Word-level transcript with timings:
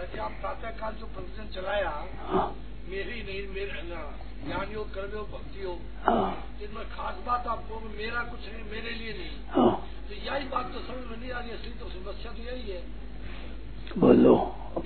महाराज 0.00 0.12
जी 0.12 0.18
आप 0.18 0.32
प्रातः 0.40 0.70
काल 0.80 0.92
जो 0.92 1.06
प्रवचन 1.06 1.48
चलाया 1.54 1.88
हाँ। 2.26 2.44
मेरी 2.88 3.22
नहीं 3.22 3.40
मेरे 3.52 3.80
ज्ञान 4.44 4.72
योग 4.72 4.94
कर्म 4.94 5.12
योग 5.12 5.26
भक्ति 5.30 5.64
योग 5.64 5.78
हाँ। 6.04 6.56
इनमें 6.62 6.84
खास 6.88 7.16
बात 7.26 7.46
आपको 7.46 7.80
मेरा 7.98 8.22
कुछ 8.22 8.40
नहीं 8.52 8.64
मेरे 8.70 8.90
लिए 8.90 9.12
नहीं। 9.12 9.34
हाँ। 9.50 9.72
तो 10.08 10.14
यही 10.14 10.48
बात 10.48 10.72
तो 10.72 10.80
समझ 10.80 11.04
में 11.10 11.16
नहीं 11.20 11.30
आ 11.30 11.38
रही 11.38 11.50
असली 11.50 11.72
तो 11.72 11.88
समस्या 11.88 12.32
तो 12.32 12.42
यही 12.42 12.70
है। 12.70 12.80
बोलो 13.98 14.34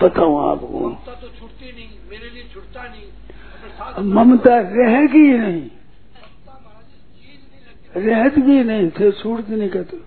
बताऊँ 0.02 0.50
आपको। 0.50 0.88
ममता 0.88 1.14
तो 1.14 1.28
छूटती 1.28 1.72
नहीं 1.72 2.10
मेरे 2.10 2.30
लिए 2.30 2.48
छूटता 2.54 2.82
नहीं। 2.82 4.10
ममता 4.14 4.56
रहेगी 4.60 5.18
ही 5.18 5.38
नहीं। 5.38 5.68
जी 8.00 8.30
चीज़ 8.30 8.44
नहीं 8.44 8.64
रहती 8.64 9.00
थे 9.00 9.12
छूटती 9.12 9.56
नहीं 9.56 9.70
कहते। 9.70 10.00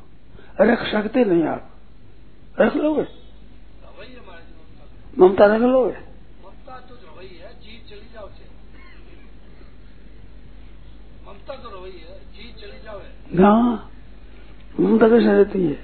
रख 0.62 0.86
सकते 0.92 1.26
नहीं 1.26 1.44
आप। 1.44 1.72
रख 2.60 2.76
लोगे 2.76 3.02
है 3.02 3.27
ममता 5.20 5.46
रख 5.52 5.62
ममता 6.46 6.76
तो 6.90 6.96
रवई 6.96 7.30
है 7.42 7.50
चली 7.90 8.08
जाओ 8.14 8.28
ममता 11.28 11.54
तो 11.64 11.70
रवई 11.76 11.92
चली 12.62 12.80
जाओ 12.84 13.00
ममता 14.80 15.08
कैसे 15.10 15.32
रहती 15.38 15.62
है? 15.68 15.76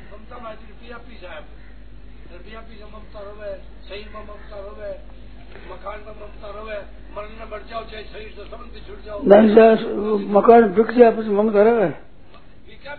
मकान 5.71 5.99
में 6.05 6.13
ममता 6.19 6.49
रवे 6.55 6.77
मरण 7.15 7.31
मर 7.51 7.61
जाओ 7.69 7.83
चाहे 7.89 8.03
शरीर 8.03 8.31
से 8.37 8.43
संबंध 8.43 8.73
छूट 8.87 8.99
जाओ। 9.05 9.17
मकान 10.37 10.61
बिक 10.77 10.91
जाए 10.97 11.11
ममता 11.39 11.61
रहे 11.67 11.89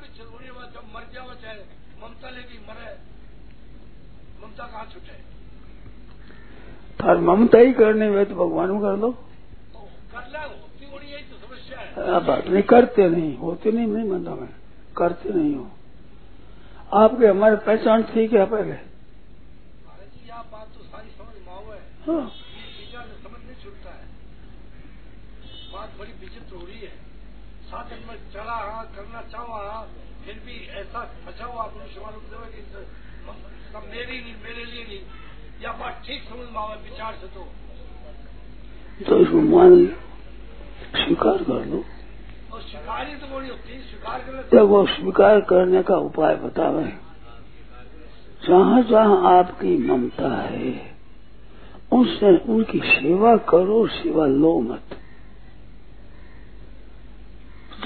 भी 0.02 0.08
ज़रूरी 0.18 0.46
है 0.46 0.52
जब 0.74 0.84
मर 0.94 1.04
जाओ 1.14 1.34
चाहे 1.42 1.58
ममता 2.02 2.30
लेके 2.36 2.58
मरे 2.68 2.92
ममता 4.42 4.64
कहाँ 4.66 4.86
छूटे? 4.92 5.16
तार 7.00 7.16
ममता 7.18 7.58
ही 7.58 7.72
करनी 7.72 8.06
हुए 8.06 8.24
तो 8.24 8.34
भगवान 8.34 8.78
कर 8.78 8.96
दो। 8.96 9.10
बात 12.20 12.46
नहीं, 12.46 12.62
करते 12.62 13.08
नहीं, 13.08 13.38
होते 13.38 13.70
नहीं 13.72 13.86
नहीं 13.86 14.10
मानता 14.10 14.34
मैं। 14.34 14.48
करते 14.96 15.28
नहीं 15.28 15.54
हो। 15.54 15.70
आपके 16.92 17.26
हमारे 17.26 17.56
पहचान 17.56 18.02
थी 18.02 18.28
क्या 18.28 18.44
पहले। 18.44 18.72
है। 18.72 18.94
हाँ 22.08 22.32
है 26.00 26.50
हो 26.52 26.66
है 26.66 28.06
में 28.08 28.32
चला 28.32 28.82
करना 28.96 29.22
चाहो 29.22 29.86
फिर 30.24 30.34
भी 30.46 30.66
ऐसा 30.66 31.04
फंसा 31.04 31.44
हुआ 31.44 31.64
मेरी 33.90 34.20
नहीं 34.20 34.34
मेरे 34.42 34.64
लिए 34.64 34.84
नहीं 34.84 35.00
यह 35.62 35.72
बात 35.72 36.02
ठीक 36.06 36.22
समझ 36.22 36.48
में 36.48 36.60
आवे 36.60 36.76
विचार 36.84 37.12
से 37.14 37.26
तो। 37.26 37.42
तो 39.06 39.18
इसको 39.18 39.40
मान 39.40 39.86
स्वीकार 40.96 41.42
कर 41.42 41.64
लो। 41.66 41.84
और 42.52 42.60
शिकारी 42.62 43.14
तो 43.14 43.26
बड़ी 43.26 43.48
होती 43.48 43.78
स्वीकार 43.80 44.18
कर 44.20 44.60
वो 44.62 44.86
स्वीकार 44.86 45.40
करने 45.40 45.82
का 45.82 45.96
उपाय 46.00 46.34
बतावे 46.36 46.84
जहाँ 48.42 48.82
जहाँ 48.82 49.38
आपकी 49.38 49.76
ममता 49.78 50.36
है 50.42 50.72
उनसे 51.92 52.36
उनकी 52.52 52.78
सेवा 52.80 53.36
करो 53.36 53.86
सेवा 53.86 54.26
लो 54.26 54.60
मत। 54.60 54.96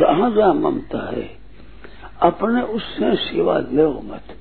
जहाँ 0.00 0.30
जहाँ 0.30 0.54
ममता 0.54 1.06
है 1.10 1.26
अपने 2.22 2.62
उससे 2.62 3.14
सेवा 3.16 3.58
लो 3.58 3.90
मत। 4.04 4.36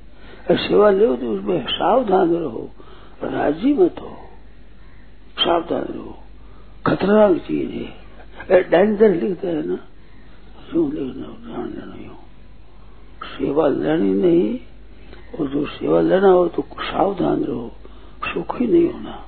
और 0.51 0.57
सेवा 0.57 0.89
लो 0.89 1.15
तो 1.15 1.31
उसमें 1.31 1.65
सावधान 1.67 2.35
रहो 2.35 2.69
राज़ी 3.23 3.73
मत 3.73 3.95
हो। 4.01 4.17
सावधान 5.39 5.83
रहो। 5.83 6.17
खतरनाक 6.87 7.37
चीज़ 7.37 7.71
है। 7.71 8.63
डेंजर 8.69 9.15
लिखते 9.15 9.47
हैं 9.47 9.63
ना। 9.63 9.79
यूँ 10.75 10.91
लिखना? 10.91 11.53
ध्यान 11.53 11.67
देना 11.67 12.23
सेवा 13.23 13.67
लेनी 13.67 14.13
नहीं, 14.13 14.59
और 15.39 15.47
जो 15.47 15.65
सेवा 15.65 16.01
लेना 16.01 16.27
हो 16.27 16.47
तो 16.47 16.61
सावधान 16.81 17.43
रहो। 17.43 17.71
सुखी 18.25 18.67
नहीं 18.67 18.93
होना। 18.93 19.25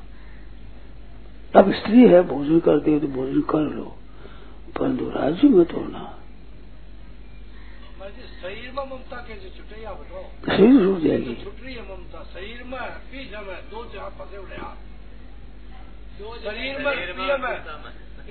अब 1.56 1.72
स्त्री 1.72 2.08
है, 2.08 2.22
भोजन 2.22 2.60
करती 2.60 2.92
है 2.92 3.00
तो 3.00 3.08
भोजन 3.08 3.42
कर 3.42 3.60
लो। 3.60 3.96
परंतु 4.80 5.06
राज़ी 5.06 5.48
मत 5.48 5.74
होना। 5.74 6.19
शरीर 8.10 8.72
में 8.72 8.84
ममता 8.86 9.18
कैसे 9.28 9.50
छुटे 9.58 9.82
या 9.84 9.92
बताओ 9.94 10.24
शरीर 10.48 10.78
छूट 10.80 11.02
जाएगी 11.02 11.36
छुट 11.44 11.64
रही 11.64 11.74
है 11.76 11.82
ममता 11.90 12.24
शरीर 12.34 12.64
में 12.66 12.80
पीछ 13.12 13.32
में 13.48 13.70
दो 13.70 13.84
जहाँ 13.94 14.10
फंसे 14.20 14.38
हुए 14.38 14.58
आप 14.62 14.78
शरीर 16.44 16.80
में 16.80 16.94
प्रिय 17.14 17.38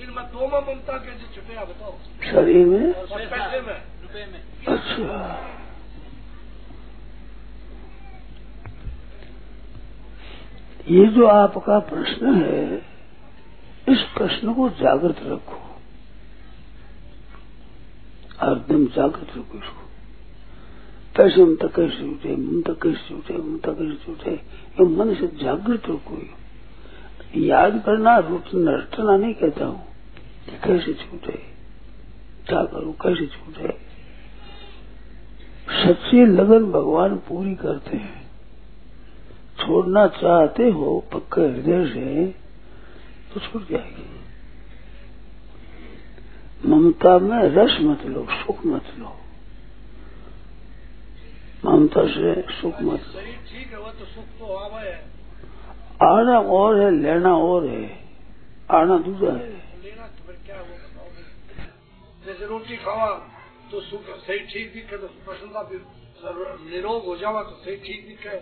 में 0.08 0.24
दो 0.32 0.48
में 0.48 0.60
ममता 0.62 0.98
कैसे 0.98 1.34
छुटे 1.34 1.54
या 1.54 1.64
बताओ 1.64 1.94
शरीर 2.24 2.66
में 2.66 2.92
और 2.92 3.26
पैसे 3.28 3.60
में 3.60 3.78
रुपए 4.02 4.26
में 4.26 4.42
अच्छा 4.68 5.22
ये 10.90 11.06
जो 11.12 11.26
आपका 11.28 11.78
प्रश्न 11.86 12.34
है 12.36 12.60
इस 13.86 14.02
प्रश्न 14.14 14.52
को 14.54 14.68
जागृत 14.78 15.18
रखो 15.22 15.57
एकदम 18.78 18.86
जागृत 18.94 19.28
रखो 19.36 19.58
इसको 19.58 19.86
पैसे 21.16 21.44
ममता 21.44 21.66
कैसे 21.66 21.98
छूटे 21.98 22.36
ममता 22.36 22.72
कैसे 22.72 23.08
छूटे 23.08 23.34
ममता 23.34 23.72
कैसे 23.72 23.96
छूटे 24.04 24.30
ये 24.30 24.84
मन 24.86 25.14
से 25.14 25.26
जागृत 25.26 25.82
रखो 25.90 26.16
ये। 26.16 27.46
याद 27.46 27.82
करना 27.86 28.18
रुटना 28.18 28.74
रटना 28.74 29.16
नहीं 29.16 29.34
कहता 29.34 29.64
हूँ। 29.64 29.86
कैसे 30.64 30.94
छूटे? 30.94 31.32
क्या 32.48 32.62
करूँ? 32.64 32.92
कैसे 32.92 33.26
छूटे? 33.26 33.68
सच्ची 35.68 36.26
लगन 36.26 36.70
भगवान 36.72 37.16
पूरी 37.16 37.54
करते 37.54 37.96
हैं। 37.96 38.26
छोड़ना 39.58 40.06
चाहते 40.06 40.70
हो 40.70 41.04
पक्के 41.12 41.40
हृदय 41.40 41.86
से 41.86 42.26
तो 43.34 43.40
छूट 43.40 43.68
जाएगी। 43.68 44.06
ममता 46.66 47.19
में 47.19 47.42
रस 47.54 47.76
मत 47.80 48.04
लो 48.06 48.26
सुख 48.30 48.66
मत 48.66 48.86
लो। 48.98 49.10
ममता 51.64 52.02
से 52.06 52.34
सुख 52.52 52.80
मत 52.82 53.00
लो। 53.00 53.20
ठीक 53.20 53.72
है 53.72 53.78
वो 53.78 53.91
तो 53.91 54.04
सुख 54.04 54.38
तो 54.38 54.54
आवे 54.56 54.88
है। 54.88 54.98
आना 56.02 56.38
और 56.41 56.80
है 56.80 56.91
लेना 56.91 57.34
और 57.36 57.66
है। 57.66 57.84
आना 58.70 58.98
दूसरा 58.98 59.32
है। 59.32 59.48
लेना 59.84 60.06
तो 60.06 60.20
जैसे 62.26 62.46
रोटी 62.46 62.76
खावा 62.76 63.08
तो 63.70 63.80
सुख 63.80 64.02
सही 64.26 64.38
ठीक 64.38 64.72
दिखे 64.75 64.96
तो 64.96 65.06
प्रसन्नता 65.06 65.62
निरोग 66.70 67.04
हो 67.04 67.16
जावा 67.16 67.42
तो 67.42 67.54
सही 67.64 67.76
ठीक 67.76 68.06
दिखे। 68.08 68.36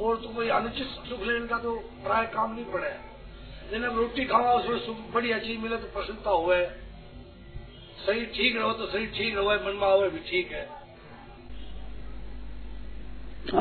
और 0.00 0.16
तो 0.16 0.28
कोई 0.34 0.48
अनुचित 0.48 0.86
सुख 1.08 1.22
लेने 1.26 1.46
का 1.46 1.58
तो 1.58 1.74
प्राय 2.04 2.26
काम 2.26 2.54
नहीं 2.54 2.64
पड़े 2.64 2.88
लेकिन 2.88 3.82
अब 3.88 3.96
रोटी 3.98 4.24
खावा 4.24 4.52
उसमें 4.54 4.78
सुख 4.78 4.96
बढ़िया 5.14 5.38
चीज़ 5.38 5.60
मिले 5.60 5.76
तो 5.76 5.86
प्रसन्नता 5.94 6.30
हुए। 6.30 6.64
शरीर 8.06 8.30
ठीक 8.36 8.56
रहो 8.56 8.72
तो 8.72 8.86
शरीर 8.86 9.10
ठीक 9.16 9.36
रहो 9.36 9.50
मन 9.66 9.76
में 9.80 9.86
आवे 9.88 10.08
भी 10.10 10.18
ठीक 10.30 10.52
है। 10.52 10.68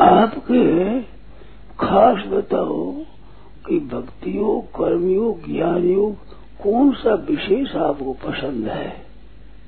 आपके 0.02 1.02
खास 1.82 2.26
बताओ 2.28 2.80
कि 3.68 3.80
भक्ति 3.92 4.38
योग 4.38 4.66
कर्म 4.72 5.06
ज्ञान 5.46 5.90
योग 5.90 6.34
कौन 6.64 6.92
सा 6.94 7.14
विशेष 7.30 7.76
आपको 7.84 8.14
पसंद 8.24 8.68
है? 8.68 8.90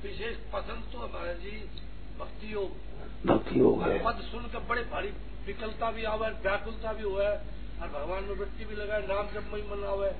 विशेष 0.04 0.36
पसंद 0.54 0.92
तो 0.94 1.00
हमारे 1.00 1.34
जी 1.34 1.52
भक्ति 2.22 2.54
योग। 2.54 3.28
भक्ति 3.28 3.60
योग 3.60 3.82
है। 3.84 3.98
पद 4.06 4.22
सुनकर 4.24 4.68
बड़े 4.70 4.82
भारी 4.92 5.10
विकलता 5.48 5.92
भी 5.92 6.04
आवे 6.06 6.28
व्याकुलता 6.44 6.94
भी 6.94 7.04
हुआ 7.04 7.24
और 7.24 7.88
भगवान 7.90 8.24
में 8.24 8.36
वृत्ति 8.40 8.66
भी 8.66 8.76
लगाए 8.76 9.08
नाम 9.08 9.26
जब 9.34 9.54
मई 9.54 9.62
मन 9.70 9.84
आवे 9.88 10.12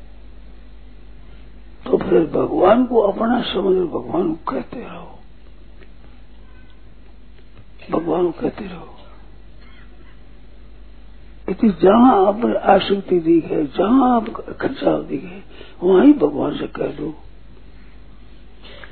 तो 1.86 1.98
फिर 1.98 2.26
भगवान 2.32 2.86
को 2.86 3.02
अपना 3.02 3.42
समझ 3.44 3.76
भगवान 3.90 4.34
को 4.34 4.52
कहते 4.52 4.80
रहो। 4.80 5.20
भगवान 7.92 8.26
को 8.26 8.42
कहते 8.42 8.66
रहो। 8.66 8.98
इतनी 11.50 11.70
जहाँ 11.82 12.12
आप 12.28 12.46
आसक्ति 12.72 13.20
दिखे 13.20 13.64
जहाँ 13.78 14.16
आप 14.16 14.30
खर्चाव 14.62 15.04
दिखे 15.04 15.42
वहीं 15.84 16.14
भगवान 16.20 16.58
से 16.58 16.68
कह 16.76 16.92
दो। 16.98 17.14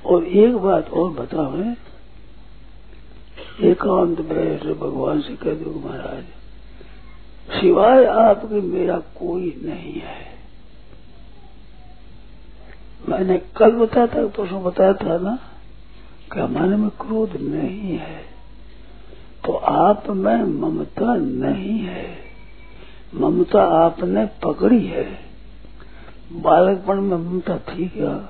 और 0.05 0.25
एक 0.39 0.55
बात 0.57 0.89
और 0.91 1.11
बताओ 1.13 1.51
है 1.55 1.73
एकांत 3.61 4.21
बैठ 4.21 4.63
भगवान 4.63 5.21
से 5.21 5.35
कह 5.35 5.53
दो 5.53 5.87
महाराज, 5.87 6.23
सिवाय 7.61 8.05
आपके 8.05 8.61
मेरा 8.61 8.99
कोई 8.99 9.61
नहीं 9.65 9.93
है। 9.93 10.29
मैंने 13.09 13.37
कल 13.57 13.71
बताया 13.71 14.07
था, 14.07 14.27
परसों 14.27 14.63
बताया 14.63 14.93
था 14.93 15.17
ना, 15.17 15.39
कि 16.33 16.39
हमारे 16.39 16.75
में 16.75 16.89
क्रोध 16.89 17.37
नहीं 17.41 17.97
है। 17.97 18.21
तो 19.45 19.53
आप 19.53 20.09
में 20.09 20.43
ममता 20.43 21.15
नहीं 21.15 21.79
है। 21.79 22.17
ममता 23.15 23.63
आपने 23.63 24.25
पकड़ी 24.25 24.85
है। 24.85 25.19
बालकपण 26.31 27.01
में 27.01 27.17
ममता 27.17 27.57
थी 27.57 27.87
क्या? 27.87 28.29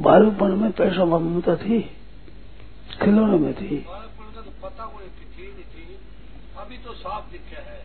बालकपण 0.00 0.56
में 0.56 0.72
पैसों 0.72 1.06
में 1.06 1.18
ममता 1.18 1.56
थी? 1.56 1.90
खिलौने 3.06 3.38
में 3.38 3.54
थी 3.54 3.76
अभी 6.58 6.76
तो 6.78 6.92
साफ़ 6.92 7.30
दिखे 7.32 7.56
है 7.56 7.82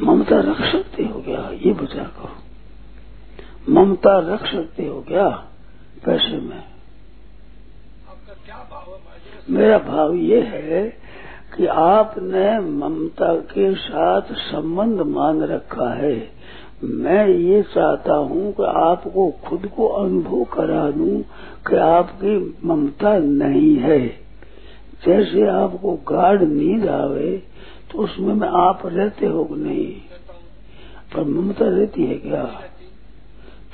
ममता 0.00 0.38
रख 0.40 0.60
सकते 0.72 1.04
हो 1.04 1.20
गया 1.20 1.40
ये 1.62 1.72
विचार 1.72 2.06
करो 2.18 3.72
ममता 3.72 4.12
रख 4.32 4.46
सकते 4.46 4.86
हो 4.86 5.00
गया 5.00 5.28
पैसे 6.04 6.40
में? 6.40 6.62
आपका 8.08 8.34
क्या 8.46 8.58
भाव 8.70 8.90
है 8.92 9.00
मेरा 9.50 9.78
भाव 9.78 10.14
ये 10.14 10.40
है 10.42 10.82
कि 11.56 11.66
आपने 11.66 12.60
ममता 12.60 13.34
के 13.52 13.74
साथ 13.74 14.32
संबंध 14.44 15.00
मान 15.10 15.42
रखा 15.42 15.88
है। 15.94 16.14
मैं 16.84 17.28
ये 17.28 17.62
चाहता 17.62 18.14
हूँ 18.14 18.52
कि 18.52 18.62
आपको 18.62 19.30
खुद 19.30 19.66
को 19.76 19.86
अनुभव 19.86 20.44
करा 20.44 20.90
दूँ 20.90 21.22
कि 21.68 21.76
आपकी 21.76 22.56
ममता 22.64 23.18
नहीं 23.18 23.76
है। 23.76 24.08
जैसे 25.06 25.48
आपको 25.48 25.98
गाढ़ 26.08 26.42
नींद 26.42 26.88
आवे 26.88 27.42
तो 27.90 27.98
उसमें 27.98 28.34
में 28.34 28.48
आप 28.48 28.82
रहते 28.84 29.26
हो 29.26 29.48
नहीं? 29.50 29.92
पर 31.14 31.24
ममता 31.24 31.68
रहती 31.68 32.04
है 32.04 32.14
क्या? 32.14 32.44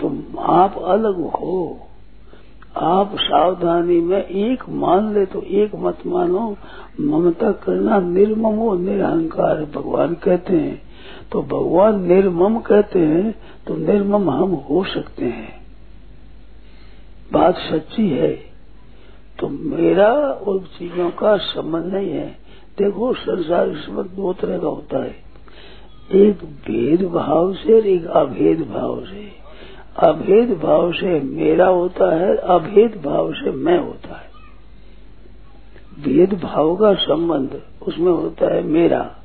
तो 0.00 0.22
आप 0.40 0.78
अलग 0.78 1.16
हो। 1.20 1.80
आप 2.76 3.14
सावधानी 3.14 4.00
में 4.00 4.24
एक 4.24 4.62
मान 4.68 5.14
ले 5.14 5.26
तो 5.26 5.42
एक 5.42 5.70
मत 5.74 5.98
मानो। 6.06 6.56
ममता 7.00 7.52
करना 7.52 8.00
निर्मम 8.00 8.54
हो 8.54 8.74
निरहंकार, 8.74 9.64
भगवान 9.76 10.14
कहते 10.14 10.56
हैं। 10.56 10.89
तो 11.32 11.42
भगवान 11.42 12.02
निर्मम 12.02 12.58
कहते 12.58 12.98
हैं 12.98 13.34
तो 13.66 13.76
निर्मम 13.76 14.30
हम 14.30 14.50
हो 14.50 14.84
सकते 14.84 15.24
हैं। 15.24 15.60
बात 17.32 17.54
सच्ची 17.56 18.08
है। 18.08 18.50
तो 19.40 19.48
मेरा 19.48 20.12
और 20.16 20.58
चीज़ों 20.58 21.10
का 21.10 21.36
संबंध 21.36 21.84
नहीं 21.84 22.10
है। 22.10 22.26
देखो, 22.78 23.14
संसार 23.14 23.68
इसमें 23.68 24.04
दो 24.04 24.32
तरह 24.32 24.58
का 24.58 24.66
होता 24.66 25.04
है। 25.04 25.14
एक 26.12 26.34
भेद 26.44 27.08
भाव 27.08 27.54
से 27.54 27.80
और 27.80 27.86
एक 27.86 28.06
अभेद 28.06 28.60
भाव 28.60 29.04
से। 29.04 29.40
अभेद 29.96 30.58
भाव 30.58 30.92
से 30.92 31.20
मेरा 31.20 31.68
होता 31.68 32.14
है 32.14 32.36
अभेद 32.36 33.02
भाव 33.04 33.32
से 33.32 33.50
मैं 33.50 33.78
होता 33.78 34.16
है। 34.16 34.30
भेद 36.02 36.34
भाव 36.34 36.76
का 36.76 36.94
संबंध 36.94 37.62
उसमें 37.82 38.12
होता 38.12 38.54
है 38.54 38.62
मेरा। 38.62 39.16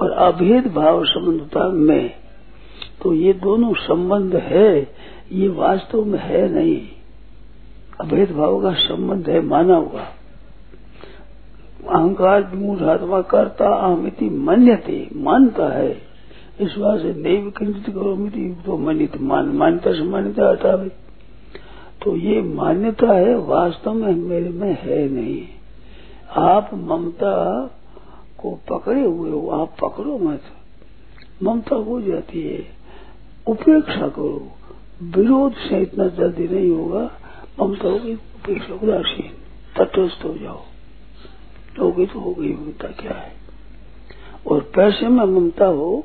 और 0.00 0.10
अभेद 0.10 0.66
भाव 0.66 1.04
संबंध 1.04 1.40
होता 1.40 1.64
है 1.64 1.72
मैं। 1.72 2.10
तो 3.02 3.14
ये 3.14 3.32
दोनों 3.32 3.72
संबंध 3.74 4.34
है, 4.34 4.92
ये 5.32 5.48
वास्तव 5.48 6.04
में 6.04 6.18
है 6.18 6.48
नहीं। 6.48 6.80
अभेद 8.00 8.32
भाव 8.32 8.62
का 8.62 8.72
संबंध 8.72 9.28
है 9.28 9.40
माना 9.40 9.76
हुआ 9.76 10.06
अहंकार 11.88 12.42
विमूढ़ात्मा 12.42 13.20
करता 13.20 13.68
अहमिति 13.68 14.28
मान्यते, 14.30 15.08
मानता 15.16 15.66
है। 15.78 15.90
इस 16.60 16.74
बात 16.78 17.00
से 17.00 17.12
नैव 17.12 17.52
किंचित 17.58 17.94
करो 17.94 18.14
मिति 18.16 18.62
तो 18.66 18.76
मानित 18.78 19.20
मान, 19.20 19.46
मान्यता 19.46 19.92
से 19.92 20.02
मान्यता 20.02 20.50
हटावे। 20.50 20.88
तो 22.02 22.16
ये 22.16 22.42
मान्यता 22.42 23.12
है, 23.12 23.34
वास्तव 23.38 23.94
में 23.94 24.14
मेरे 24.14 24.50
में 24.50 24.78
है 24.80 25.08
नहीं। 25.08 25.42
आप 26.36 26.70
ममता 26.74 27.34
को 28.44 28.58
पकड़े 28.70 29.04
हुए 29.04 29.30
हो, 29.30 29.48
आप 29.48 29.76
पकड़ो 29.82 30.18
मत। 30.18 30.42
ममता 31.42 31.76
हो 31.76 32.02
जाती 32.02 32.42
है। 32.42 32.64
उपेक्षा 33.46 34.08
करो। 34.08 34.50
विरोध 35.02 35.52
से 35.52 35.82
इतना 35.82 36.08
जल्दी 36.08 36.48
नहीं 36.48 36.70
होगा। 36.70 37.10
ममता 37.60 37.88
होगी, 37.88 38.14
उपेक्षा 38.14 38.74
उदासीन 38.74 39.32
तटस्थ 39.76 40.24
हो 40.24 40.38
जाओ। 40.38 40.60
होगी 41.80 42.06
तो 42.06 42.20
हो 42.20 42.34
गई 42.34 42.52
ममता, 42.52 42.88
क्या 42.88 43.12
है? 43.12 43.32
और 44.46 44.60
पैसे 44.60 45.08
में 45.08 45.24
ममता 45.24 45.66
हो 45.66 46.04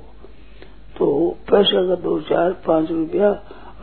तो 0.97 1.35
पैसा 1.51 1.87
का 1.87 1.95
दो, 1.95 2.21
चार, 2.21 2.51
पाँच 2.51 2.91
रुपया 2.91 3.31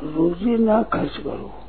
रोजी 0.03 0.57
ना 0.57 0.83
खर्च 0.83 1.17
करो। 1.17 1.66